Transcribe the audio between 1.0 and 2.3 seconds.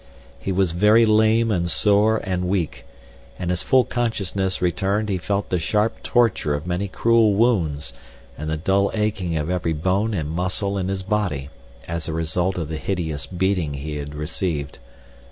lame and sore